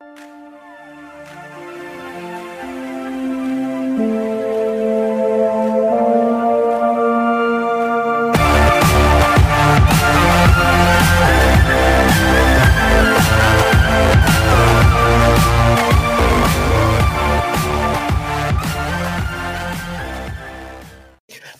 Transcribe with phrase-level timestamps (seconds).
[0.00, 0.57] you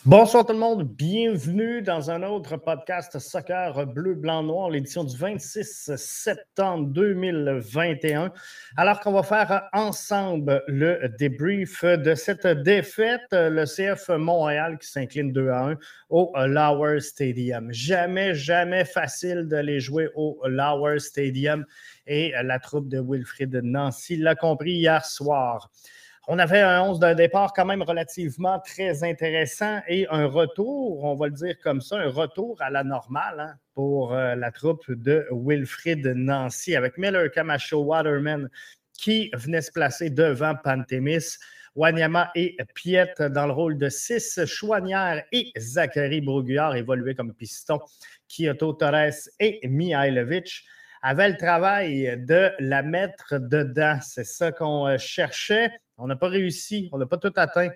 [0.09, 5.15] Bonsoir tout le monde, bienvenue dans un autre podcast Soccer Bleu, Blanc, Noir, l'édition du
[5.15, 8.33] 26 septembre 2021.
[8.79, 15.31] Alors qu'on va faire ensemble le débrief de cette défaite, le CF Montréal qui s'incline
[15.31, 15.75] 2 à 1
[16.09, 17.71] au Lower Stadium.
[17.71, 21.67] Jamais, jamais facile d'aller jouer au Lower Stadium
[22.07, 25.71] et la troupe de Wilfrid Nancy l'a compris hier soir.
[26.31, 31.15] On avait un 11 d'un départ quand même relativement très intéressant et un retour, on
[31.15, 34.85] va le dire comme ça, un retour à la normale hein, pour euh, la troupe
[34.93, 38.51] de Wilfrid Nancy avec Miller Camacho Waterman
[38.93, 41.39] qui venait se placer devant Pantémis.
[41.75, 47.81] Wanyama et Piet dans le rôle de 6, Chouanière et Zachary Broguillard évoluaient comme piston,
[48.29, 50.67] Kyoto Torres et Mihailovic
[51.03, 53.99] avaient le travail de la mettre dedans.
[54.03, 55.71] C'est ça qu'on euh, cherchait.
[55.97, 57.71] On n'a pas réussi, on n'a pas tout atteint,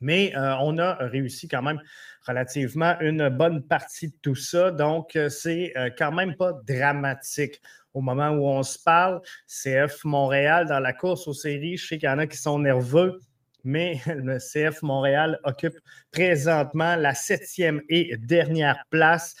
[0.00, 1.80] mais euh, on a réussi quand même
[2.26, 4.70] relativement une bonne partie de tout ça.
[4.70, 7.60] Donc, euh, c'est quand même pas dramatique.
[7.94, 11.98] Au moment où on se parle, CF Montréal dans la course aux séries, je sais
[11.98, 13.20] qu'il y en a qui sont nerveux,
[13.64, 15.78] mais le CF Montréal occupe
[16.10, 19.34] présentement la septième et dernière place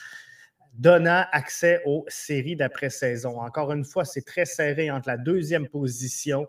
[0.72, 3.40] donnant accès aux séries d'après-saison.
[3.40, 6.48] Encore une fois, c'est très serré entre la deuxième position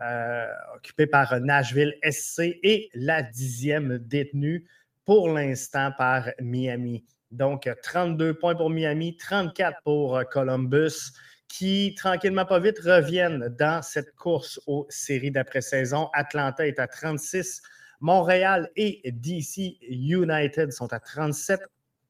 [0.00, 4.66] euh, occupé par Nashville SC et la dixième détenue
[5.04, 7.04] pour l'instant par Miami.
[7.30, 11.12] Donc, 32 points pour Miami, 34 pour euh, Columbus,
[11.48, 16.08] qui, tranquillement pas vite, reviennent dans cette course aux séries d'après-saison.
[16.12, 17.62] Atlanta est à 36,
[18.00, 21.60] Montréal et DC United sont à 37,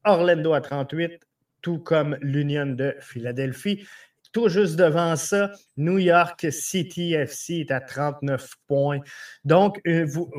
[0.03, 1.19] Orlando à 38,
[1.65, 3.87] tout comme l'Union de Philadelphie.
[4.31, 8.99] Tout juste devant ça, New York City FC est à 39 points.
[9.45, 10.29] Donc, euh, vous,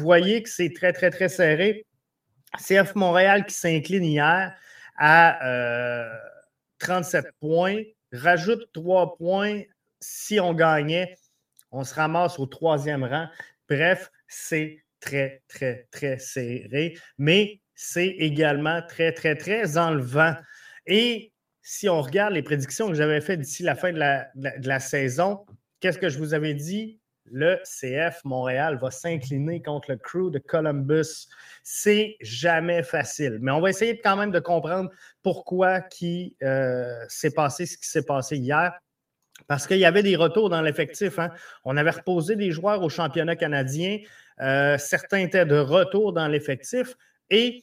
[0.00, 1.84] voyez que c'est très, très, très serré.
[2.56, 4.54] CF Montréal qui s'incline hier
[4.96, 6.08] à
[6.78, 9.60] 37 euh, points, rajoute 3 points.
[10.00, 11.14] Si on gagnait,
[11.72, 13.28] on se ramasse au troisième rang.
[13.68, 20.34] Bref, c'est très, très, très serré, mais c'est également très, très, très enlevant.
[20.90, 25.46] Et si on regarde les prédictions que j'avais faites d'ici la fin de la, saison,
[25.78, 26.98] qu'est-ce que je vous avais dit?
[27.32, 31.28] Le CF Montréal va s'incliner contre le crew de Columbus.
[31.62, 33.38] C'est jamais facile.
[33.40, 34.90] Mais on va essayer quand même de comprendre
[35.22, 38.72] pourquoi qui euh, s'est passé ce qui s'est passé hier.
[39.46, 41.20] Parce qu'il y avait des retours dans l'effectif.
[41.20, 41.30] Hein.
[41.64, 43.98] On avait reposé des joueurs au championnat canadien.
[44.40, 46.96] Euh, certains étaient de retour dans l'effectif.
[47.30, 47.62] Et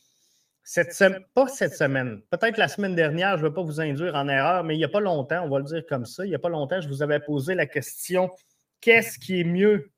[1.33, 4.63] pas cette semaine, peut-être la semaine dernière, je ne veux pas vous induire en erreur,
[4.63, 6.39] mais il n'y a pas longtemps, on va le dire comme ça, il n'y a
[6.39, 8.29] pas longtemps, je vous avais posé la question
[8.81, 9.91] qu'est-ce qui est mieux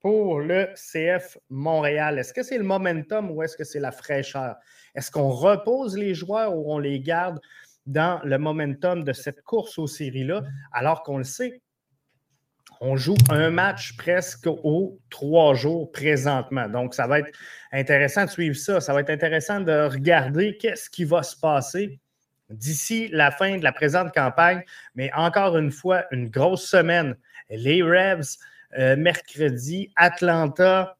[0.00, 2.18] pour le CF Montréal?
[2.18, 4.56] Est-ce que c'est le momentum ou est-ce que c'est la fraîcheur?
[4.94, 7.40] Est-ce qu'on repose les joueurs ou on les garde
[7.86, 10.42] dans le momentum de cette course aux séries-là,
[10.72, 11.62] alors qu'on le sait,
[12.80, 16.68] on joue un match presque aux trois jours présentement.
[16.68, 17.32] Donc, ça va être
[17.72, 18.80] intéressant de suivre ça.
[18.80, 21.98] Ça va être intéressant de regarder qu'est-ce qui va se passer
[22.50, 24.62] d'ici la fin de la présente campagne.
[24.94, 27.16] Mais encore une fois, une grosse semaine.
[27.50, 28.36] Les Revs,
[28.78, 30.96] euh, mercredi, Atlanta,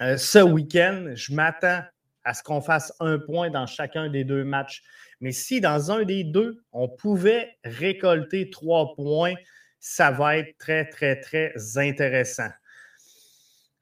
[0.00, 1.82] euh, ce week-end, je m'attends
[2.24, 4.82] à ce qu'on fasse un point dans chacun des deux matchs.
[5.20, 9.34] Mais si dans un des deux, on pouvait récolter trois points,
[9.78, 12.48] ça va être très, très, très intéressant.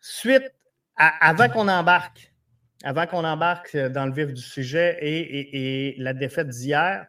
[0.00, 0.52] Suite,
[0.96, 2.32] avant qu'on embarque,
[2.84, 7.06] avant qu'on embarque dans le vif du sujet et, la défaite d'hier,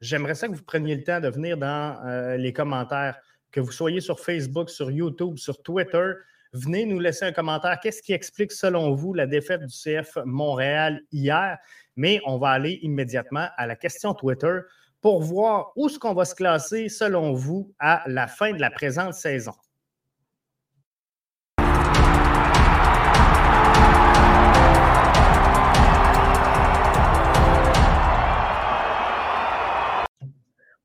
[0.00, 3.18] j'aimerais ça que vous preniez le temps de venir dans euh, les commentaires,
[3.50, 6.12] que vous soyez sur Facebook, sur YouTube, sur Twitter.
[6.52, 7.80] Venez nous laisser un commentaire.
[7.80, 11.58] Qu'est-ce qui explique, selon vous, la défaite du CF Montréal hier?
[11.96, 14.60] Mais on va aller immédiatement à la question Twitter
[15.02, 18.70] pour voir où est-ce qu'on va se classer, selon vous, à la fin de la
[18.70, 19.52] présente saison.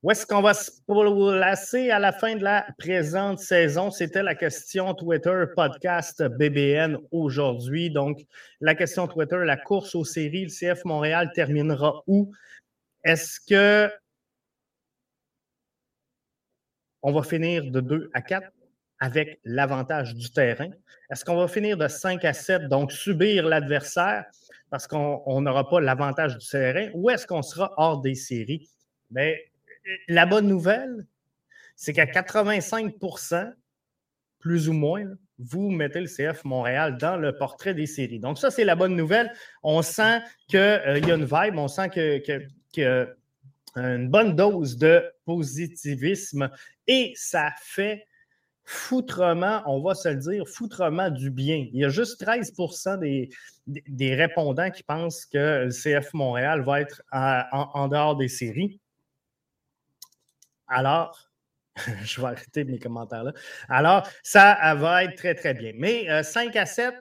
[0.02, 3.90] Où est-ce qu'on va se placer à la fin de la présente saison?
[3.90, 7.90] C'était la question Twitter podcast BBN aujourd'hui.
[7.90, 8.24] Donc,
[8.60, 12.32] la question Twitter, la course aux séries, le CF Montréal terminera où?
[13.04, 13.92] Est-ce que
[17.02, 18.50] on va finir de 2 à 4
[19.00, 20.70] avec l'avantage du terrain?
[21.10, 24.24] Est-ce qu'on va finir de 5 à 7, donc subir l'adversaire
[24.70, 28.68] parce qu'on n'aura pas l'avantage du terrain, ou est-ce qu'on sera hors des séries?
[29.10, 29.50] Mais
[30.08, 31.06] la bonne nouvelle,
[31.74, 33.54] c'est qu'à 85%
[34.40, 35.04] plus ou moins,
[35.38, 38.20] vous mettez le CF Montréal dans le portrait des séries.
[38.20, 39.32] Donc, ça, c'est la bonne nouvelle.
[39.62, 42.18] On sent qu'il euh, y a une vibe, on sent que,
[42.74, 43.16] que,
[43.76, 46.48] une bonne dose de positivisme
[46.86, 48.06] et ça fait
[48.64, 51.68] foutrement, on va se le dire, foutrement du bien.
[51.70, 52.54] Il y a juste 13
[52.98, 53.28] des,
[53.66, 58.80] des répondants qui pensent que le CF Montréal va être en, dehors des séries.
[60.66, 61.28] Alors,
[62.04, 63.34] je vais arrêter mes commentaires là.
[63.68, 65.72] Alors, ça va être très, très bien.
[65.74, 66.94] Mais 5 euh, à 7,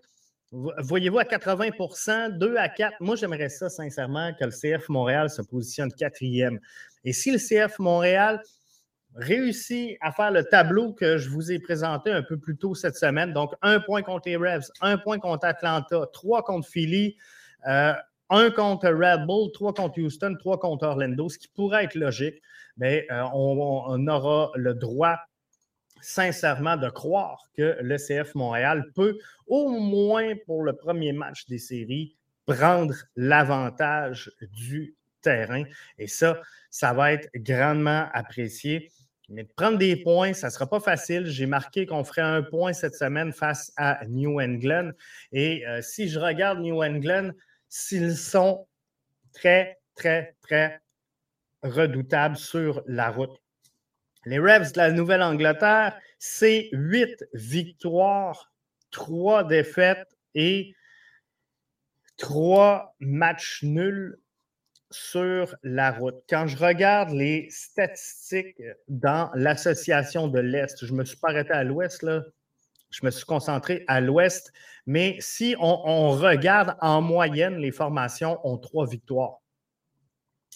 [0.52, 5.42] voyez-vous à 80% 2 à 4, moi j'aimerais ça sincèrement que le CF Montréal se
[5.42, 6.60] positionne quatrième.
[7.08, 8.42] Et si le CF Montréal
[9.16, 12.98] réussi à faire le tableau que je vous ai présenté un peu plus tôt cette
[12.98, 13.32] semaine.
[13.32, 17.16] Donc, un point contre les Revs, un point contre Atlanta, trois contre Philly,
[17.66, 17.94] euh,
[18.30, 22.42] un contre Red Bull, trois contre Houston, trois contre Orlando, ce qui pourrait être logique.
[22.76, 25.18] Mais euh, on, aura le droit
[26.02, 29.18] sincèrement de croire que le CF Montréal peut,
[29.48, 35.64] au moins pour le premier match des séries, prendre l'avantage du terrain.
[35.98, 38.92] Et ça, ça va être grandement apprécié.
[39.30, 41.26] Mais prendre des points, ça ne sera pas facile.
[41.26, 44.92] J'ai marqué qu'on ferait un point cette semaine face à New England.
[45.34, 47.32] Et euh, si je regarde New England,
[47.68, 48.68] s'ils sont
[49.34, 50.82] très, très, très
[51.62, 53.38] redoutables sur la route.
[54.26, 58.52] Les Revs de la Nouvelle-Angleterre, c'est huit victoires,
[58.92, 60.74] trois défaites et
[62.18, 64.18] trois matchs nuls
[64.92, 66.16] sur la route.
[66.30, 71.52] Quand je regarde les statistiques dans l'association de l'Est, je ne me suis pas arrêté
[71.52, 72.24] à l'Ouest, là.
[72.90, 74.54] Je me suis concentré à l'Ouest.
[74.86, 79.42] Mais si on, regarde en moyenne, les formations ont trois victoires.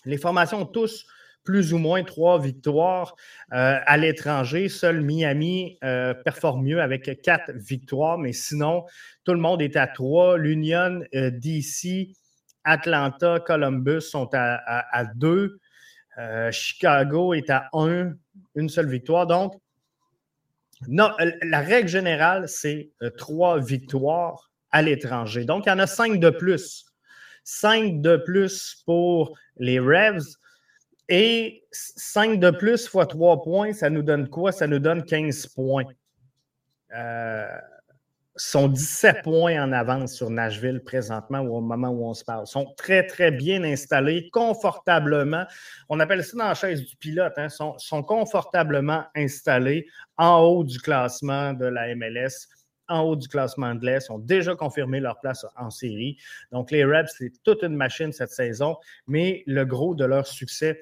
[0.05, 1.05] Les formations ont tous
[1.43, 3.15] plus ou moins trois victoires
[3.51, 4.69] euh, à l'étranger.
[4.69, 8.85] Seul Miami euh, performe mieux avec quatre victoires, mais sinon,
[9.25, 10.37] tout le monde est à trois.
[10.37, 12.15] L'Union euh, DC
[12.63, 15.59] Atlanta, Columbus sont à, deux.
[16.17, 18.13] Euh, Chicago est à un,
[18.55, 19.27] une seule victoire.
[19.27, 19.53] Donc,
[20.87, 21.11] non,
[21.43, 25.45] la règle générale, c'est euh, trois victoires à l'étranger.
[25.45, 26.85] Donc, il y en a cinq de plus.
[27.43, 30.37] Cinq de plus pour les Revs.
[31.09, 34.53] Et cinq de plus fois trois points, ça nous donne quoi?
[34.53, 35.83] Ça nous donne 15 points.
[36.95, 37.57] Euh,
[38.41, 42.45] sont 17 points en avance sur Nashville présentement ou au moment où on se parle.
[42.47, 45.45] Ils sont très, très bien installés, confortablement.
[45.89, 49.85] On appelle ça dans la chaise du pilote, hein, sont, sont confortablement installés
[50.17, 52.47] en haut du classement de la MLS
[52.87, 56.17] en haut du classement de l'Est, ont déjà confirmé leur place en série.
[56.51, 58.75] Donc, les Rebs, c'est toute une machine cette saison,
[59.07, 60.81] mais le gros de leur succès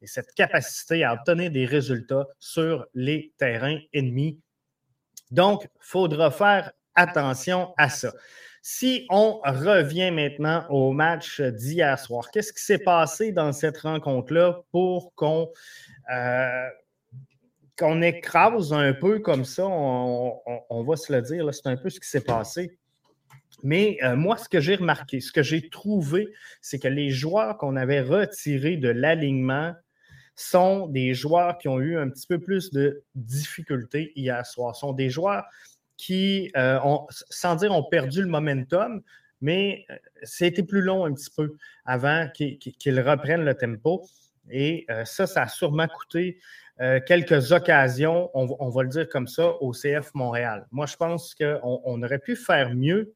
[0.00, 4.38] est cette capacité à obtenir des résultats sur les terrains ennemis.
[5.32, 8.12] Donc, il faudra faire attention à ça.
[8.60, 14.62] Si on revient maintenant au match d'hier soir, qu'est-ce qui s'est passé dans cette rencontre-là
[14.72, 15.50] pour qu'on
[16.12, 16.68] euh,
[17.78, 19.64] qu'on écrase un peu comme ça?
[19.66, 22.76] On, va se le dire, c'est un peu ce qui s'est passé.
[23.62, 26.28] Mais euh, moi, ce que j'ai remarqué, ce que j'ai trouvé,
[26.60, 29.74] c'est que les joueurs qu'on avait retirés de l'alignement
[30.34, 34.74] sont des joueurs qui ont eu un petit peu plus de difficultés hier soir.
[34.74, 35.44] Ce sont des joueurs
[35.98, 39.02] qui, euh, ont, sans dire ont perdu le momentum,
[39.42, 39.84] mais
[40.22, 44.06] c'était euh, plus long un petit peu avant qu'ils reprennent le tempo.
[44.48, 46.40] Et euh, ça, ça a sûrement coûté
[47.08, 50.64] quelques occasions, on, va le dire comme ça, au CF Montréal.
[50.70, 53.12] Moi, je pense qu'on on aurait pu faire mieux.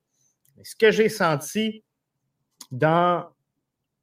[0.64, 1.84] ce que j'ai senti
[2.72, 3.24] dans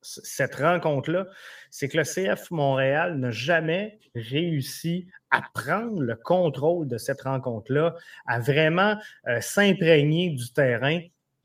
[0.01, 1.27] cette rencontre-là,
[1.72, 7.96] c'est que le CF Montréal n'a jamais réussi à prendre le contrôle de cette rencontre-là,
[8.25, 11.00] à vraiment euh, s'imprégner du terrain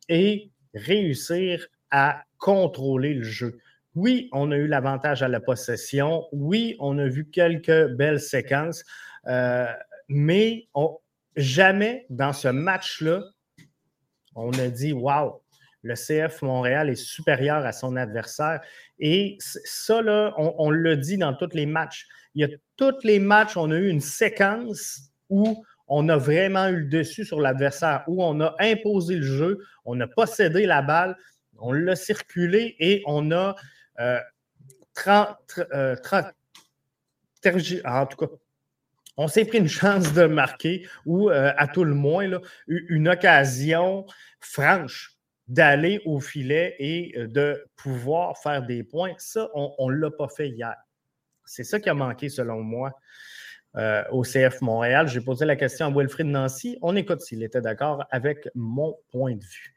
[0.08, 3.58] et réussir à contrôler le jeu.
[3.94, 6.26] Oui, on a eu l'avantage à la possession.
[6.32, 8.84] Oui, on a vu quelques belles séquences,
[9.26, 9.66] euh,
[10.08, 10.68] mais
[11.36, 13.22] jamais dans ce match-là,
[14.34, 15.40] on a dit Waouh,
[15.84, 18.60] le CF Montréal est supérieur à son adversaire.
[18.98, 22.08] Et ça, là, on, le dit dans tous les matchs.
[22.34, 26.68] Il y a tous les matchs, on a eu une séquence où on a vraiment
[26.68, 30.80] eu le dessus sur l'adversaire, où on a imposé le jeu, on a possédé la
[30.80, 31.16] balle,
[31.58, 33.54] on l'a circulé et on a
[34.94, 35.36] 30,
[35.74, 36.26] euh, 30
[37.46, 38.32] euh, en tout cas,
[39.18, 42.26] on s'est pris une chance de marquer ou euh, à tout le moins
[42.66, 44.06] une occasion
[44.40, 45.13] franche
[45.48, 49.14] d'aller au filet et euh, de pouvoir faire des points.
[49.18, 50.74] Ça, on ne l'a pas fait hier.
[51.44, 52.92] C'est ça qui a manqué selon moi
[53.76, 55.08] euh, au CF Montréal.
[55.08, 56.78] J'ai posé la question à Wilfrid Nancy.
[56.80, 59.74] On écoute s'il était d'accord avec mon point de vue.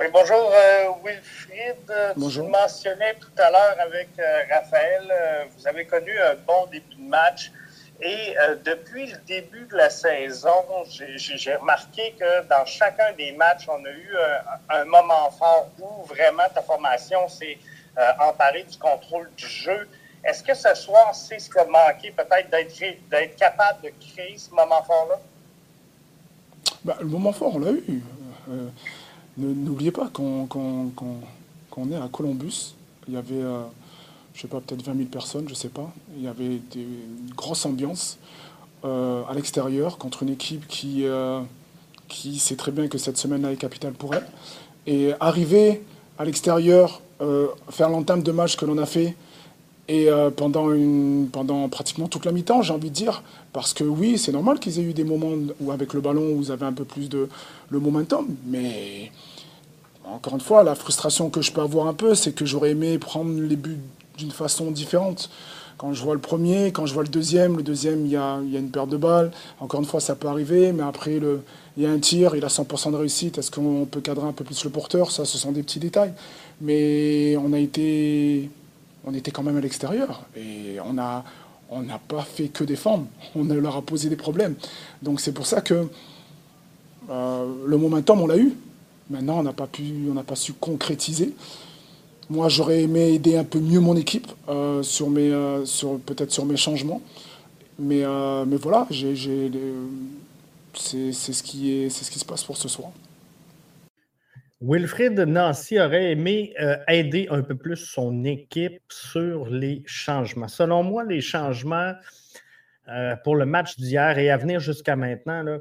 [0.00, 2.14] Oui, bonjour euh, Wilfried.
[2.16, 2.46] Bonjour.
[2.46, 6.94] Tu mentionnais tout à l'heure avec euh, Raphaël, euh, vous avez connu un bon début
[6.94, 7.52] de match.
[8.02, 10.50] Et depuis le début de la saison,
[10.88, 14.16] j'ai remarqué que dans chacun des matchs, on a eu
[14.70, 17.58] un, moment fort où vraiment ta formation s'est
[18.18, 19.86] emparée du contrôle du jeu.
[20.24, 24.50] Est-ce que ce soir, c'est ce qui a manqué peut-être d'être capable de créer ce
[24.50, 25.20] moment fort-là?
[26.84, 28.02] Ben, le moment fort, on l'a eu.
[29.36, 30.48] N'oubliez pas qu'on
[31.90, 32.74] est à Columbus.
[33.08, 33.62] Il y avait, euh,
[34.40, 35.92] je sais pas, peut-être 20 000 personnes, je sais pas.
[36.16, 38.16] Il y avait une grosse ambiance
[38.86, 41.42] euh, à l'extérieur contre une équipe qui, euh,
[42.08, 44.24] qui sait très bien que cette semaine-là est capitale pour elle.
[44.86, 45.82] Et arriver
[46.18, 47.02] à l'extérieur,
[47.68, 49.14] faire l'entame de match que l'on a fait,
[49.88, 54.16] et pendant, une, pendant pratiquement toute la mi-temps, j'ai envie de dire, parce que oui,
[54.16, 56.84] c'est normal qu'ils aient eu des moments où avec le ballon, vous avez un peu
[56.84, 57.28] plus de
[57.68, 59.12] le momentum, mais
[60.06, 62.98] encore une fois, la frustration que je peux avoir un peu, c'est que j'aurais aimé
[62.98, 63.78] prendre les buts
[64.20, 65.30] d'une façon différente.
[65.78, 68.38] Quand je vois le premier, quand je vois le deuxième, le deuxième, il y a,
[68.38, 69.30] une perte de balles.
[69.60, 71.18] Encore une fois, ça peut arriver, mais après,
[71.76, 73.38] il y a un tir, il a 100% de réussite.
[73.38, 75.10] Est-ce qu'on peut cadrer un peu plus le porteur?
[75.10, 76.12] Ça, ce sont des petits détails.
[76.60, 78.50] Mais on a été,
[79.06, 81.24] on était quand même à l'extérieur et on n'a
[82.08, 83.06] pas fait que défendre.
[83.34, 84.56] On leur a posé des problèmes.
[85.00, 85.88] Donc c'est pour ça que
[87.08, 88.52] euh, le momentum, on l'a eu.
[89.08, 91.34] Maintenant, on n'a pas, pu, on n'a pas su concrétiser.
[92.30, 96.30] Moi, j'aurais aimé aider un peu mieux mon équipe euh, sur mes, euh, sur, peut-être
[96.30, 97.02] sur mes changements.
[97.76, 99.16] Mais, euh, mais voilà, j'ai,
[100.72, 102.92] c'est, ce qui est, c'est ce qui se passe pour ce soir.
[104.60, 106.54] Wilfrid Nancy aurait aimé
[106.86, 110.48] aider un peu plus son équipe sur les changements.
[110.48, 111.94] Selon moi, les changements
[113.24, 115.58] pour le match d'hier et à venir jusqu'à maintenant, là,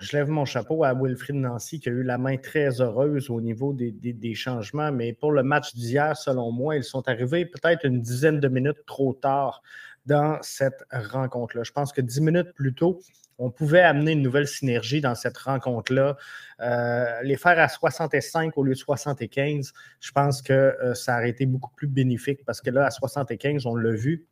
[0.00, 3.40] je lève mon chapeau à Wilfried Nancy qui a eu la main très heureuse au
[3.40, 8.00] niveau des, changements, mais pour le match d'hier, selon moi, ils sont arrivés peut-être une
[8.00, 9.62] dizaine de minutes trop tard
[10.04, 11.62] dans cette rencontre-là.
[11.64, 13.00] Je pense que dix minutes plus tôt,
[13.38, 16.16] on pouvait amener une nouvelle synergie dans cette rencontre-là.
[16.60, 21.30] Euh, les faire à 65 au lieu de 75, je pense que euh, ça aurait
[21.30, 24.26] été beaucoup plus bénéfique parce que là, à 75, on l'a vu,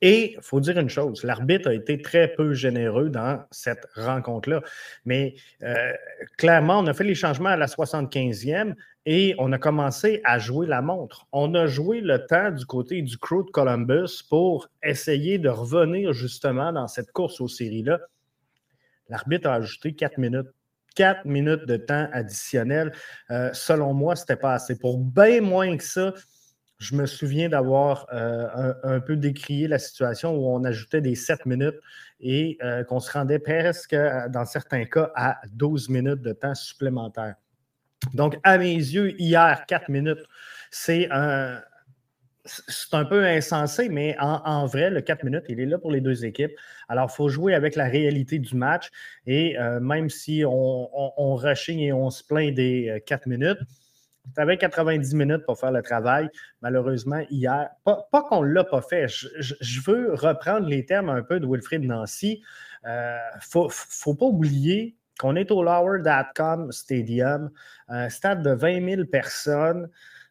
[0.00, 4.62] et il faut dire une chose, l'arbitre a été très peu généreux dans cette rencontre-là.
[5.04, 5.92] Mais euh,
[6.36, 8.74] clairement, on a fait les changements à la 75e
[9.04, 11.26] et on a commencé à jouer la montre.
[11.32, 16.12] On a joué le temps du côté du crew de Columbus pour essayer de revenir
[16.12, 18.00] justement dans cette course aux séries-là.
[19.08, 20.48] L'arbitre a ajouté quatre minutes.
[20.96, 22.90] Quatre minutes de temps additionnel.
[23.30, 24.78] Euh, selon moi, ce n'était pas assez.
[24.78, 26.14] Pour bien moins que ça,
[26.78, 31.46] je me souviens d'avoir euh, un, peu décrié la situation où on ajoutait des 7
[31.46, 31.76] minutes
[32.20, 36.54] et euh, qu'on se rendait presque, euh, dans certains cas, à 12 minutes de temps
[36.54, 37.36] supplémentaire.
[38.12, 40.22] Donc, à mes yeux, hier, 4 minutes,
[40.70, 41.60] c'est un,
[42.44, 46.02] c'est un peu insensé, mais en, vrai, le 4 minutes, il est là pour les
[46.02, 46.52] deux équipes.
[46.88, 48.90] Alors, il faut jouer avec la réalité du match.
[49.26, 53.58] Et même si on, on, et on se plaint des 4 minutes,
[54.34, 56.28] tu avais 90 minutes pour faire le travail.
[56.62, 59.06] Malheureusement, hier, pas, qu'on ne l'a pas fait.
[59.08, 62.42] Je, veux reprendre les termes un peu de Wilfried Nancy.
[62.84, 67.50] Il euh, ne faut, pas oublier qu'on est au Lower.com Stadium,
[67.88, 69.88] un stade de 20 000 personnes.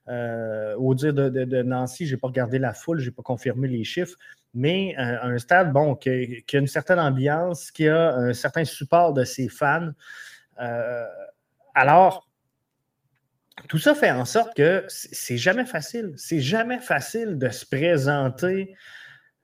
[0.07, 3.67] Euh, au dire de, Nancy, je n'ai pas regardé la foule, je n'ai pas confirmé
[3.67, 4.15] les chiffres,
[4.53, 8.65] mais euh, un stade bon, qui, qui, a une certaine ambiance, qui a un certain
[8.65, 9.89] support de ses fans.
[11.73, 12.24] alors,
[13.67, 16.13] tout ça fait en sorte que c'est jamais facile.
[16.17, 18.75] C'est jamais facile de se présenter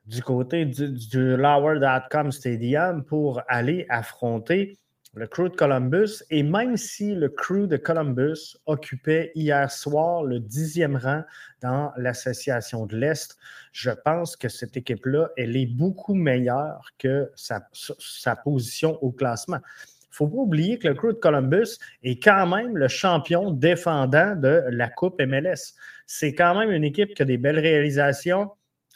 [0.06, 4.78] du côté du, Lower.com Stadium pour aller affronter
[5.14, 6.24] le crew de Columbus.
[6.30, 11.24] Et même si le crew de Columbus occupait hier soir le dixième rang
[11.62, 13.38] dans l'Association de l'Est,
[13.72, 19.60] je pense que cette équipe-là, elle est beaucoup meilleure que sa position au classement
[20.12, 24.64] faut pas oublier que le Crew de Columbus est quand même le champion défendant de
[24.70, 25.74] la Coupe MLS.
[26.06, 28.52] C'est quand même une équipe qui a des belles réalisations.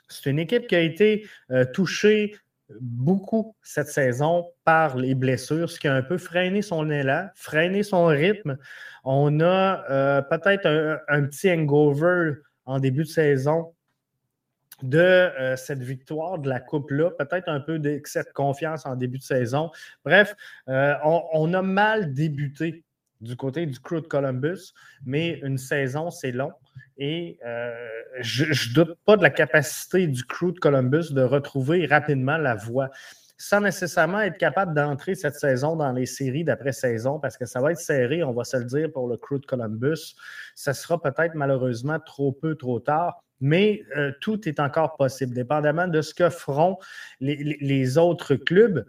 [0.09, 2.35] C'est une équipe qui a été euh, touchée
[2.69, 7.83] beaucoup cette saison par les blessures, ce qui a un peu freiné son élan, freiné
[7.83, 8.57] son rythme.
[9.03, 12.33] On a euh, peut-être un, petit hangover
[12.65, 13.74] en début de saison
[14.89, 19.17] de euh, cette victoire de la Coupe-là, peut-être un peu d'excès de confiance en début
[19.17, 19.71] de saison.
[20.03, 20.35] Bref,
[20.69, 22.83] euh, on, a mal débuté
[23.21, 24.73] du côté du crew de Columbus,
[25.05, 26.51] mais une saison, c'est long.
[26.97, 27.73] Et euh,
[28.21, 32.55] je ne doute pas de la capacité du crew de Columbus de retrouver rapidement la
[32.55, 32.89] voie
[33.37, 37.73] sans nécessairement être capable d'entrer cette saison dans les séries d'après-saison, parce que ça va
[37.73, 40.15] être serré, on va se le dire, pour le crew de Columbus.
[40.55, 45.87] Ça sera peut-être malheureusement trop peu, trop tard mais euh, tout est encore possible, dépendamment
[45.87, 46.77] de ce que feront
[47.19, 48.85] les, autres clubs.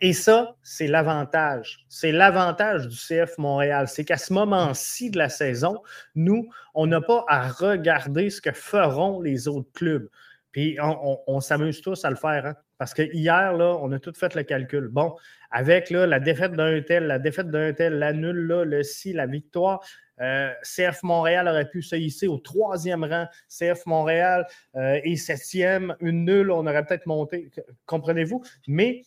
[0.00, 1.84] Et ça, c'est l'avantage.
[1.88, 3.86] C'est l'avantage du CF Montréal.
[3.88, 5.80] C'est qu'à ce moment-ci de la saison,
[6.14, 10.08] nous, on n'a pas à regarder ce que feront les autres clubs.
[10.52, 12.46] Puis on, s'amuse tous à le faire.
[12.46, 12.54] Hein.
[12.78, 14.88] Parce que hier, on a tout fait le calcul.
[14.88, 15.16] Bon,
[15.50, 19.80] avec la défaite d'un tel, la défaite d'un tel, la nulle, le si, la victoire,
[20.20, 23.26] euh, CF Montréal aurait pu se hisser au troisième rang.
[23.48, 25.96] CF Montréal euh, est septième.
[26.00, 27.50] Une nulle, on aurait peut-être monté.
[27.86, 28.42] Comprenez-vous?
[28.68, 29.02] Mais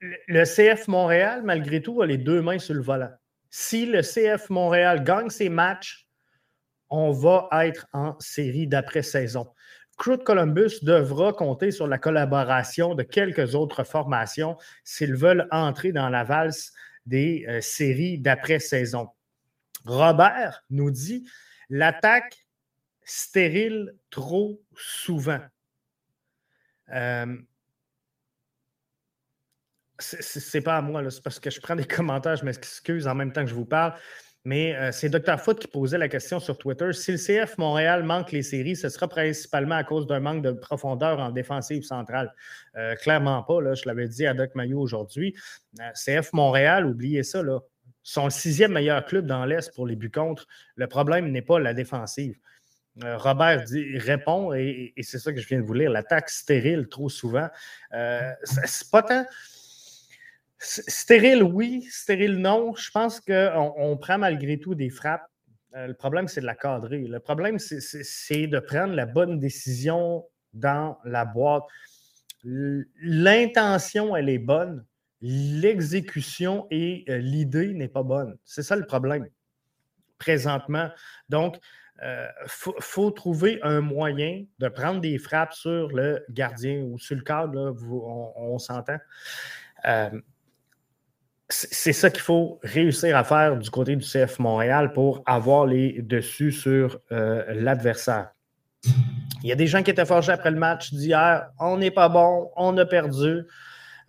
[0.00, 3.12] le CF Montréal, malgré tout, a les deux mains sur le volant.
[3.50, 6.08] Si le CF Montréal gagne ses matchs,
[6.88, 9.46] on va être en série d'après-saison.
[9.98, 16.08] Crew Columbus devra compter sur la collaboration de quelques autres formations s'ils veulent entrer dans
[16.08, 16.72] la valse
[17.06, 19.08] des euh, séries d'après-saison.
[19.84, 21.28] Robert nous dit
[21.68, 22.46] l'attaque
[23.04, 25.40] stérile trop souvent.
[26.92, 27.36] Euh,
[29.98, 33.32] c'est pas à moi, c'est parce que je prends des commentaires, je m'excuse en même
[33.32, 33.94] temps que je vous parle.
[34.44, 35.38] Mais euh, c'est Dr.
[35.38, 36.92] Foot qui posait la question sur Twitter.
[36.92, 40.50] Si le CF Montréal manque les séries, ce sera principalement à cause d'un manque de
[40.50, 42.34] profondeur en défensive centrale.
[42.76, 45.36] Euh, clairement pas, je l'avais dit à Doc Mayo aujourd'hui.
[45.94, 47.60] CF Montréal, oubliez ça, là,
[48.30, 50.46] sixième meilleur club dans l'Est pour les buts contre.
[50.74, 52.36] Le problème n'est pas la défensive.
[53.04, 56.88] Euh, Robert dit, répond, et, c'est ça que je viens de vous lire, l'attaque stérile
[56.88, 57.48] trop souvent.
[57.94, 59.24] Euh, c'est pas tant.
[60.62, 61.86] Stérile, oui.
[61.90, 62.74] Stérile, non.
[62.76, 65.26] Je pense qu'on on prend malgré tout des frappes.
[65.74, 67.00] Euh, le problème, c'est de la cadrer.
[67.00, 71.64] Le problème, c'est de prendre la bonne décision dans la boîte.
[72.44, 74.84] L'intention, elle est bonne
[75.22, 78.36] l'exécution et euh, l'idée n'est pas bonne.
[78.44, 79.28] C'est ça le problème
[80.18, 80.90] présentement.
[81.28, 81.58] Donc,
[82.00, 87.14] il euh, faut, trouver un moyen de prendre des frappes sur le gardien ou sur
[87.14, 87.76] le cadre,
[88.36, 88.98] on, s'entend.
[91.48, 96.00] C'est ça qu'il faut réussir à faire du côté du CF Montréal pour avoir les
[96.02, 98.32] dessus sur l'adversaire.
[99.42, 101.50] Il y a des gens qui étaient forgés après le match d'hier.
[101.58, 103.42] On n'est pas bon, on a perdu.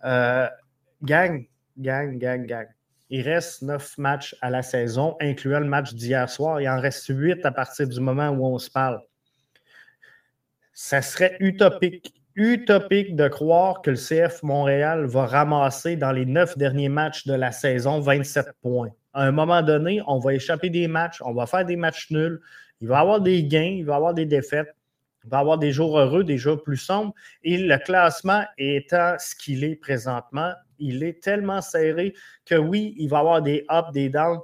[0.02, 2.66] Gang, gang, gang, gang.
[3.10, 6.60] Il reste neuf matchs à la saison, incluant le match d'hier soir.
[6.60, 9.00] Il en reste huit à partir du moment où on se parle.
[10.72, 16.58] Ça serait utopique, utopique de croire que le CF Montréal va ramasser dans les neuf
[16.58, 18.90] derniers matchs de la saison 27 points.
[19.12, 22.40] À un moment donné, on va échapper des matchs, on va faire des matchs nuls,
[22.80, 24.74] il va y avoir des gains, il va y avoir des défaites.
[25.24, 27.14] Il va y avoir des jours heureux, des jours plus sombres.
[27.42, 33.08] Et le classement étant ce qu'il est présentement, il est tellement serré que oui, il
[33.08, 34.40] va y avoir des ups, des downs.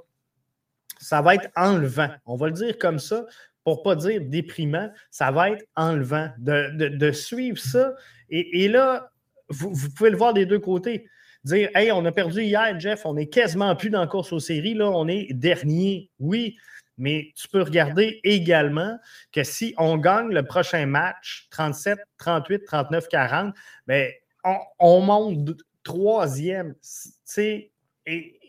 [0.97, 2.09] Ça va être enlevant.
[2.25, 3.25] On va le dire comme ça
[3.63, 4.89] pour ne pas dire déprimant.
[5.09, 7.93] Ça va être enlevant de, suivre ça.
[8.29, 9.11] Et, là,
[9.49, 11.05] vous, pouvez le voir des deux côtés.
[11.43, 14.39] Dire, hey, on a perdu hier, Jeff, on est quasiment plus dans la course aux
[14.39, 16.11] séries, là, on est dernier.
[16.19, 16.55] Oui,
[16.97, 18.97] mais tu peux regarder également
[19.31, 23.55] que si on gagne le prochain match, 37, 38, 39, 40,
[23.87, 24.07] bien,
[24.43, 26.75] on, on monte troisième.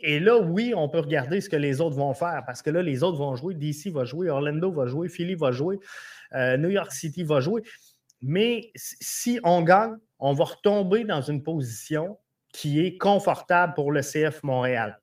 [0.02, 2.82] Et, là, oui, on peut regarder ce que les autres vont faire parce que là,
[2.82, 3.54] les autres vont jouer.
[3.54, 5.78] DC va jouer, Orlando va jouer, Philly va jouer,
[6.34, 7.62] euh, New York City va jouer.
[8.20, 12.18] Mais si on gagne, on va retomber dans une position
[12.52, 15.01] qui est confortable pour le CF Montréal.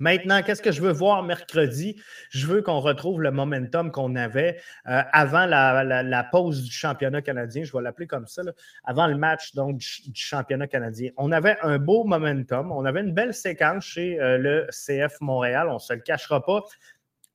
[0.00, 2.00] Maintenant, qu'est-ce que je veux voir mercredi?
[2.30, 7.62] Je veux qu'on retrouve le momentum qu'on avait euh, avant la, pause du championnat canadien,
[7.62, 8.42] je vais l'appeler comme ça,
[8.82, 11.10] avant le match donc, du, championnat canadien.
[11.16, 15.68] On avait un beau momentum, on avait une belle séquence chez euh, le CF Montréal,
[15.68, 16.62] on ne se le cachera pas.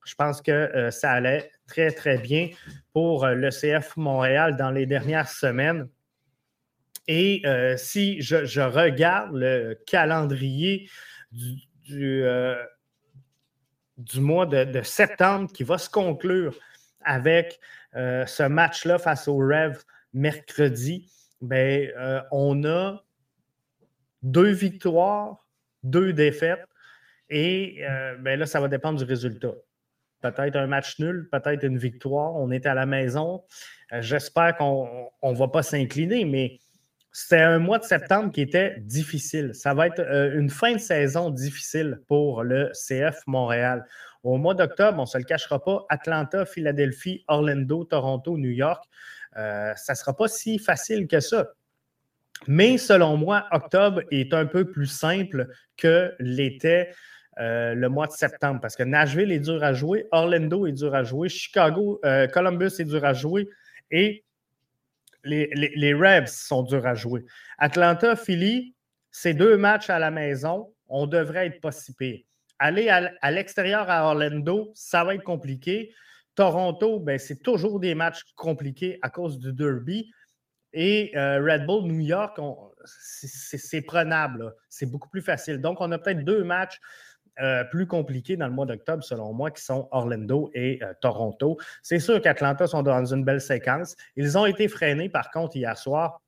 [0.06, 2.50] Je pense que euh, ça allait très, très bien
[2.92, 5.88] pour le CF Montréal dans les dernières semaines.
[7.08, 7.42] Et
[7.78, 10.88] si je, regarde le calendrier
[11.32, 12.56] du, du, euh,
[13.98, 16.56] du mois de, septembre qui va se conclure
[17.02, 17.60] avec
[17.96, 19.78] euh, ce match-là face au Rev
[20.14, 23.04] mercredi, ben, euh, on a
[24.22, 25.48] deux victoires,
[25.84, 26.66] deux défaites,
[27.32, 27.84] et
[28.22, 29.54] ben là, ça va dépendre du résultat.
[30.22, 32.36] peut-être un match nul, peut-être une victoire.
[32.36, 33.44] On est à la maison.
[34.00, 36.58] J'espère qu'on ne va pas s'incliner, mais
[37.12, 39.52] c'était un mois de septembre qui était difficile.
[39.54, 43.86] Ça va être euh, une fin de saison difficile pour le CF Montréal.
[44.24, 48.84] Au mois d'octobre, on ne se le cachera pas, Atlanta, Philadelphie, Orlando, Toronto, New York,
[49.34, 51.48] ça ne sera pas si facile que ça.
[52.48, 56.92] Mais selon moi, octobre est un peu plus simple que l'était
[57.40, 60.94] euh, le mois de septembre parce que Nashville est dur à jouer, Orlando est dur
[60.94, 63.48] à jouer, Chicago, euh, Columbus est dur à jouer
[63.92, 64.24] et
[65.24, 67.26] les, les, Rebs sont durs à jouer.
[67.58, 68.76] Atlanta, Philly,
[69.12, 72.20] c'est deux matchs à la maison, on devrait être pas si pire.
[72.60, 75.94] Aller à, l'extérieur à Orlando, ça va être compliqué.
[76.36, 80.12] Toronto, ben, c'est toujours des matchs compliqués à cause du derby.
[80.74, 82.38] Et euh, Red Bull New York,
[82.86, 84.54] c'est prenable.
[84.70, 85.60] C'est beaucoup plus facile.
[85.60, 86.80] Donc, on a peut-être deux matchs
[87.42, 91.58] euh, plus compliqués dans le mois d'octobre, selon moi, qui sont Orlando et euh, Toronto.
[91.82, 93.96] C'est sûr qu'Atlanta sont dans une belle séquence.
[94.16, 96.22] Ils ont été freinés, par contre, hier soir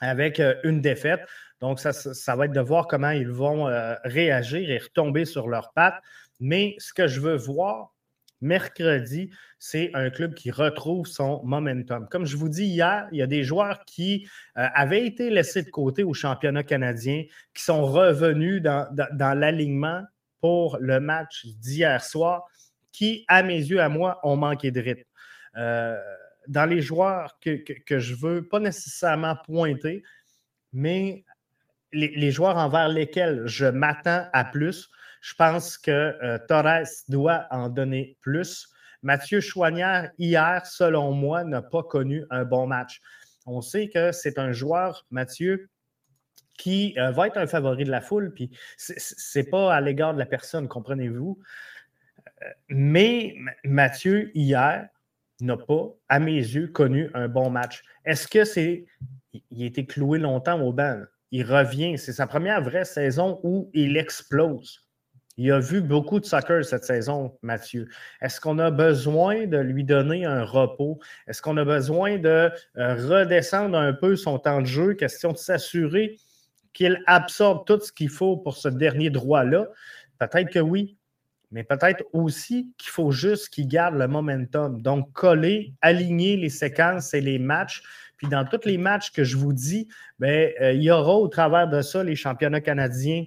[0.00, 1.20] avec une défaite.
[1.60, 3.64] Donc, ça, va être de voir comment ils vont
[4.04, 6.00] réagir et retomber sur leurs pattes.
[6.38, 7.94] Mais ce que je veux voir,
[8.40, 12.08] mercredi, c'est un club qui retrouve son momentum.
[12.08, 15.62] Comme je vous dis hier, il y a des joueurs qui euh, avaient été laissés
[15.62, 18.88] de côté au championnat canadien, qui sont revenus dans,
[19.38, 20.02] l'alignement
[20.40, 22.44] pour le match d'hier soir,
[22.92, 25.02] qui, à mes yeux, à moi, ont manqué de rythme.
[25.56, 25.96] Euh,
[26.46, 30.02] dans les joueurs que, je ne veux pas nécessairement pointer,
[30.72, 31.24] mais
[31.92, 37.46] les, les joueurs envers lesquels je m'attends à plus, je pense que euh, Torres doit
[37.50, 38.68] en donner plus.
[39.02, 43.00] Mathieu Chouanière, hier, selon moi, n'a pas connu un bon match.
[43.46, 45.70] On sait que c'est un joueur, Mathieu,
[46.58, 50.18] qui euh, va être un favori de la foule, puis c'est pas à l'égard de
[50.18, 51.38] la personne, comprenez-vous?
[52.42, 54.88] Euh, mais Mathieu, hier,
[55.40, 57.82] n'a pas, à mes yeux, connu un bon match.
[58.04, 58.86] Est-ce que c'est.
[59.50, 61.00] Il a été cloué longtemps au banc.
[61.30, 61.96] Il revient.
[61.96, 64.88] C'est sa première vraie saison où il explose.
[65.36, 67.86] Il a vu beaucoup de soccer cette saison, Mathieu.
[68.20, 70.98] Est-ce qu'on a besoin de lui donner un repos?
[71.28, 74.94] Est-ce qu'on a besoin de euh, redescendre un peu son temps de jeu?
[74.94, 76.16] Question de s'assurer
[76.78, 79.66] qu'il absorbe tout ce qu'il faut pour ce dernier droit-là.
[80.20, 80.96] Peut-être que oui,
[81.50, 84.80] mais peut-être aussi qu'il faut juste qu'il garde le momentum.
[84.80, 87.82] Donc, coller, aligner les séquences et les matchs.
[88.16, 89.88] Puis dans tous les matchs que je vous dis,
[90.20, 93.24] bien, euh, il y aura au travers de ça les championnats canadiens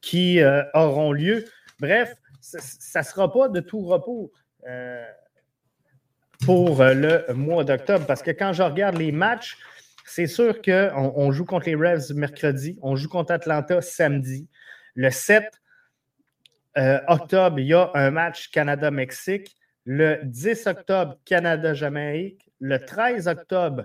[0.00, 1.44] qui euh, auront lieu.
[1.80, 4.30] Bref, ça ne sera pas de tout repos
[4.68, 5.04] euh,
[6.44, 9.58] pour le mois d'octobre parce que quand je regarde les matchs,
[10.10, 14.48] c'est sûr qu'on on joue contre les Revs mercredi, on joue contre Atlanta samedi.
[14.96, 15.44] Le 7
[17.06, 19.56] octobre, il y a un match Canada-Mexique.
[19.84, 22.50] Le 10 octobre, Canada-Jamaïque.
[22.58, 23.84] Le 13 octobre,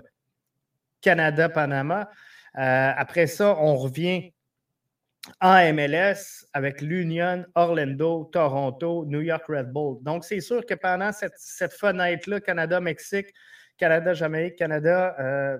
[1.00, 2.10] Canada-Panama.
[2.54, 4.32] après ça, on revient
[5.40, 10.02] en MLS avec l'Union, Orlando, Toronto, New York Red Bull.
[10.02, 13.28] Donc, c'est sûr que pendant cette, fenêtre-là, Canada-Mexique,
[13.78, 15.58] Canada-Jamaïque, Canada, euh,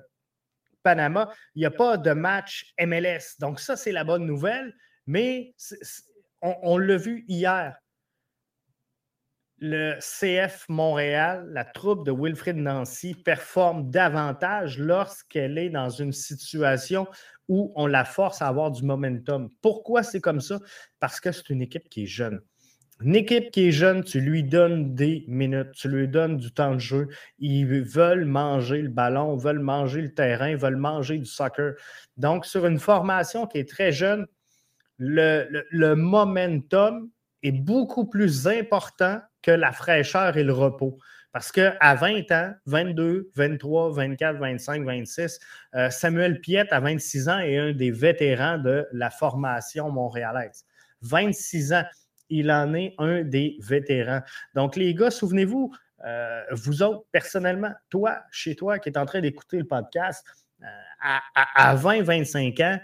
[0.87, 3.40] Panama, il n'y a pas de match MLS.
[3.40, 4.72] Donc, ça, c'est la bonne nouvelle.
[5.09, 5.53] Mais
[6.40, 7.77] on l'a vu hier.
[9.59, 17.09] Le CF Montréal, la troupe de Wilfrid Nancy, performe davantage lorsqu'elle est dans une situation
[17.49, 19.51] où on la force à avoir du momentum.
[19.62, 20.61] Pourquoi c'est comme ça?
[21.01, 22.40] Parce que c'est une équipe qui est jeune.
[23.03, 26.75] Une équipe qui est jeune, tu lui donnes des minutes, tu lui donnes du temps
[26.75, 27.09] de jeu.
[27.39, 31.75] Ils veulent manger le ballon, veulent manger le terrain, veulent manger du soccer.
[32.17, 34.27] Donc, sur une formation qui est très jeune,
[34.99, 37.11] le, momentum
[37.43, 40.99] est beaucoup plus important que la fraîcheur et le repos.
[41.33, 45.39] Parce qu'à 20 ans, 22, 23, 24, 25, 26,
[45.91, 50.65] Samuel Piette, à 26 ans, est un des vétérans de la formation montréalaise.
[51.03, 51.85] 26 ans,
[52.29, 54.23] il en est un des vétérans.
[54.55, 55.73] Donc, les gars, souvenez-vous,
[56.05, 60.25] euh, vous autres, personnellement, toi, chez toi, qui est en train d'écouter le podcast,
[60.62, 60.67] euh,
[61.01, 62.79] à, à 20-25 ans,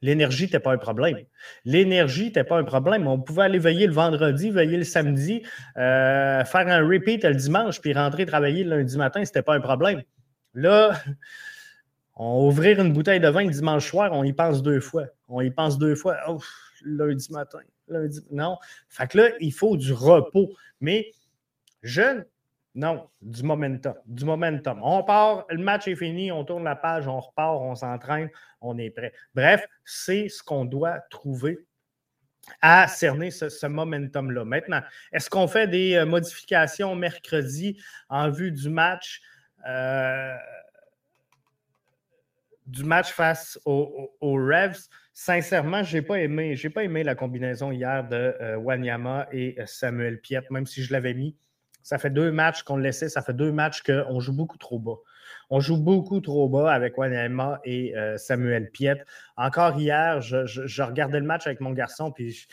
[0.00, 1.18] L'énergie n'était pas un problème.
[1.64, 3.06] L'énergie n'était pas un problème.
[3.08, 5.42] On pouvait aller veiller le vendredi, veiller le samedi,
[5.76, 9.54] euh, faire un repeat le dimanche, puis rentrer travailler le lundi matin, ce n'était pas
[9.54, 10.02] un problème.
[10.54, 10.92] Là,
[12.14, 15.06] on ouvrir une bouteille de vin le dimanche soir, on y pense deux fois.
[15.28, 16.16] On y pense deux fois.
[16.84, 17.60] Lundi matin.
[18.30, 18.58] Non.
[18.88, 20.52] Fait que là, il faut du repos.
[20.80, 21.12] Mais
[21.82, 22.24] jeune,
[22.74, 23.94] non, du momentum.
[24.06, 24.80] Du momentum.
[24.82, 28.78] On part, le match est fini, on tourne la page, on repart, on s'entraîne, on
[28.78, 29.12] est prêt.
[29.34, 31.58] Bref, c'est ce qu'on doit trouver
[32.62, 34.44] à cerner ce, momentum-là.
[34.44, 34.80] Maintenant,
[35.12, 39.20] est-ce qu'on fait des euh, modifications mercredi en vue du match?
[39.66, 40.34] Euh,
[42.68, 46.54] du match face aux, Revs, sincèrement, je n'ai pas aimé.
[46.54, 50.92] J'ai pas aimé la combinaison hier de euh, Wanyama et Samuel Piet, même si je
[50.92, 51.36] l'avais mis.
[51.82, 54.78] Ça fait deux matchs qu'on le laissait, ça fait deux matchs qu'on joue beaucoup trop
[54.78, 54.98] bas.
[55.48, 59.02] On joue beaucoup trop bas avec Wanyama et Samuel Piet.
[59.36, 62.46] Encore hier, je, regardais le match avec mon garçon, puis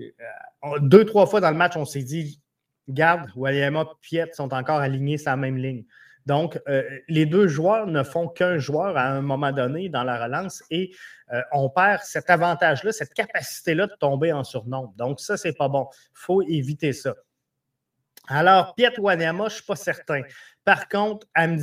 [0.00, 2.40] euh, deux, trois fois dans le match, on s'est dit
[2.88, 5.84] garde, Wanyama et Piet sont encore alignés sur la même ligne.
[6.30, 10.22] Donc, euh, les deux joueurs ne font qu'un joueur à un moment donné dans la
[10.22, 10.92] relance et
[11.32, 14.92] euh, on perd cet avantage-là, cette capacité-là de tomber en surnombre.
[14.96, 15.88] Donc, ça, c'est pas bon.
[15.90, 17.16] Il faut éviter ça.
[18.32, 20.22] Alors, Piet Wanyama, je ne suis pas certain.
[20.64, 21.58] Par contre, elle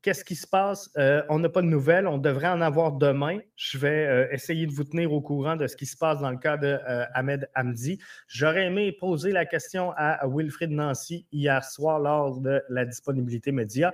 [0.00, 0.88] qu'est-ce qui se passe?
[0.96, 3.38] Euh, on n'a pas de nouvelles, on devrait en avoir demain.
[3.54, 6.30] Je vais euh, essayer de vous tenir au courant de ce qui se passe dans
[6.30, 7.98] le cas de euh, Ahmed Hamdi.
[8.28, 13.92] J'aurais aimé poser la question à Wilfried Nancy hier soir lors de la disponibilité média.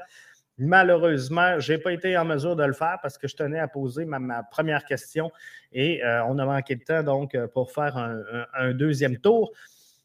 [0.58, 3.66] Malheureusement, je n'ai pas été en mesure de le faire parce que je tenais à
[3.66, 5.32] poser ma, première question
[5.72, 9.50] et on a manqué de temps donc pour faire un deuxième tour.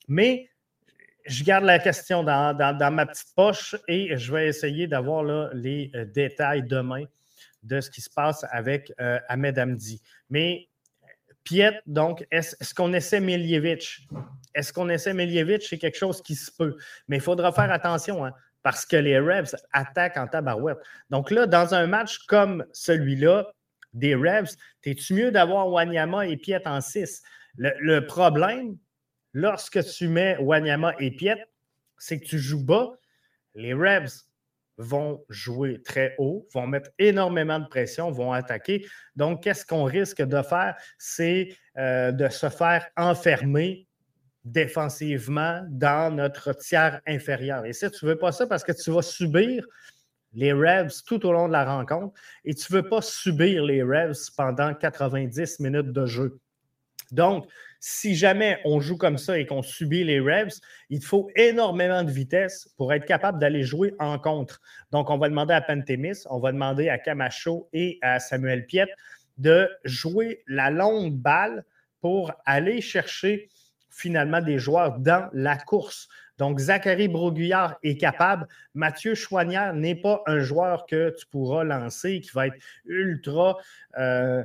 [0.07, 0.49] Mais
[1.27, 6.05] je garde la question dans, ma petite poche et je vais essayer d'avoir les euh,
[6.05, 7.03] détails demain
[7.63, 10.01] de ce qui se passe avec euh, Ahmed Hamdi.
[10.29, 10.67] Mais
[11.43, 14.07] Piet, donc, est-ce qu'on essaie Miljevic?
[14.53, 15.63] Est-ce qu'on essaie Miljevic?
[15.63, 16.77] C'est quelque chose qui se peut.
[17.07, 20.79] Mais il faudra faire attention hein, parce que les Revs attaquent en tabarouette.
[21.09, 23.47] Donc là, dans un match comme celui-là,
[23.93, 27.21] des Revs, es-tu mieux d'avoir Wanyama et Piet en 6?
[27.59, 28.77] le problème,
[29.33, 31.45] lorsque tu mets Wanyama et Piet,
[31.97, 32.91] c'est que tu joues bas.
[33.55, 34.27] Les Rebs
[34.77, 38.85] vont jouer très haut, vont mettre énormément de pression, vont attaquer.
[39.15, 40.75] Donc, qu'est-ce qu'on risque de faire?
[40.99, 43.87] C'est euh, de se faire enfermer
[44.45, 47.65] défensivement dans notre tiers inférieur.
[47.65, 49.65] Et ça, tu ne veux pas ça parce que tu vas subir
[50.33, 53.81] les Rebs tout au long de la rencontre et tu ne veux pas subir les
[53.81, 56.39] Rebs pendant 90 minutes de jeu.
[57.11, 57.47] Donc,
[57.79, 62.11] si jamais on joue comme ça et qu'on subit les Revs, il faut énormément de
[62.11, 64.61] vitesse pour être capable d'aller jouer en contre.
[64.91, 68.87] Donc, on va demander à Pentemis, on va demander à Camacho et à Samuel Piet
[69.37, 71.63] de jouer la longue balle
[72.01, 73.49] pour aller chercher
[73.89, 76.07] finalement des joueurs dans la course.
[76.37, 78.47] Donc, Zachary Broguillard est capable.
[78.75, 83.57] Mathieu Chouanière n'est pas un joueur que tu pourras lancer qui va être ultra.
[83.97, 84.43] Euh,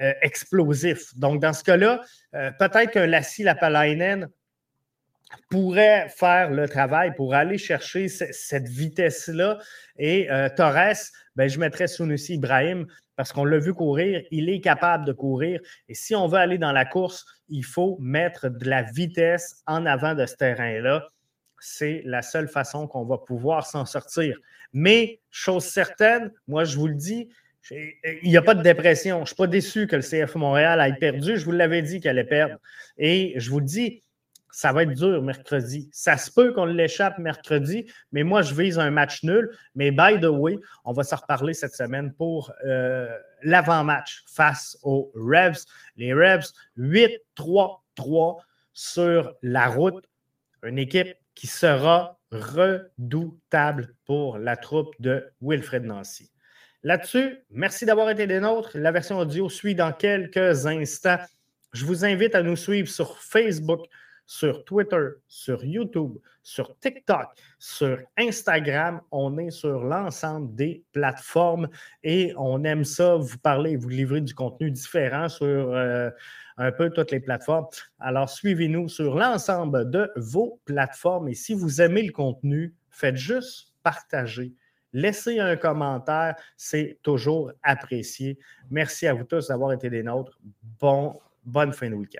[0.00, 1.16] euh, explosif.
[1.16, 2.00] Donc, dans ce cas-là,
[2.34, 4.28] euh, peut-être qu'un Lassie Lapalainen
[5.50, 9.58] pourrait faire le travail pour aller chercher cette vitesse-là.
[9.98, 14.60] Et euh, Torres, ben, je mettrais Sunusi Ibrahim parce qu'on l'a vu courir, il est
[14.60, 15.60] capable de courir.
[15.88, 19.84] Et si on veut aller dans la course, il faut mettre de la vitesse en
[19.86, 21.08] avant de ce terrain-là.
[21.58, 24.38] C'est la seule façon qu'on va pouvoir s'en sortir.
[24.72, 27.28] Mais, chose certaine, moi je vous le dis,
[27.70, 29.18] il n'y a pas de dépression.
[29.18, 31.36] Je ne suis pas déçu que le CF Montréal ait perdu.
[31.36, 32.56] Je vous l'avais dit qu'elle allait perdre.
[32.96, 34.02] Et je vous dis,
[34.50, 35.88] ça va être dur mercredi.
[35.92, 39.50] Ça se peut qu'on l'échappe mercredi, mais moi, je vise un match nul.
[39.74, 43.08] Mais by the way, on va s'en reparler cette semaine pour euh,
[43.42, 45.64] l'avant-match face aux Revs.
[45.96, 48.40] Les Revs, 8-3-3
[48.72, 50.04] sur la route.
[50.62, 56.30] Une équipe qui sera redoutable pour la troupe de Wilfred Nancy.
[56.88, 58.70] Là-dessus, merci d'avoir été des nôtres.
[58.72, 61.18] La version audio suit dans quelques instants.
[61.74, 63.80] Je vous invite à nous suivre sur Facebook,
[64.24, 67.26] sur Twitter, sur YouTube, sur TikTok,
[67.58, 69.02] sur Instagram.
[69.10, 71.68] On est sur l'ensemble des plateformes
[72.04, 76.08] et on aime ça, vous parler et vous livrer du contenu différent sur euh,
[76.56, 77.66] un peu toutes les plateformes.
[78.00, 83.74] Alors, suivez-nous sur l'ensemble de vos plateformes et si vous aimez le contenu, faites juste
[83.82, 84.54] partager
[84.98, 88.36] Laissez un commentaire, c'est toujours apprécié.
[88.68, 90.36] Merci à vous tous d'avoir été des nôtres.
[90.80, 92.18] Bon, bonne fin de week-end.